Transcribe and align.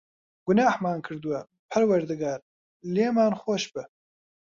گوناحمان 0.47 0.99
کردووە، 1.05 1.39
پەروەردگار، 1.69 2.39
لێمان 2.93 3.33
خۆشبە. 3.41 3.83